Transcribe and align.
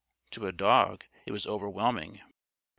To 0.31 0.47
a 0.47 0.51
dog 0.51 1.05
it 1.27 1.31
was 1.31 1.45
overwhelming. 1.45 2.21